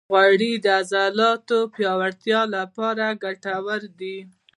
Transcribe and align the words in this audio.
غوړې 0.13 0.53
د 0.63 0.67
عضلاتو 0.79 1.59
پیاوړتیا 1.73 2.41
لپاره 2.55 3.05
ګټورې 3.23 3.87
دي. 3.99 4.17